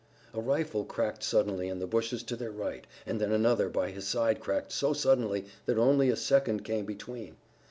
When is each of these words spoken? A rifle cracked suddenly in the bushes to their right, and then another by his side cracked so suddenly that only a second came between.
A 0.33 0.41
rifle 0.41 0.83
cracked 0.83 1.21
suddenly 1.21 1.67
in 1.67 1.77
the 1.77 1.85
bushes 1.85 2.23
to 2.23 2.35
their 2.35 2.49
right, 2.49 2.87
and 3.05 3.21
then 3.21 3.31
another 3.31 3.69
by 3.69 3.91
his 3.91 4.07
side 4.07 4.39
cracked 4.39 4.71
so 4.71 4.93
suddenly 4.93 5.45
that 5.67 5.77
only 5.77 6.09
a 6.09 6.15
second 6.15 6.63
came 6.65 6.85
between. 6.85 7.35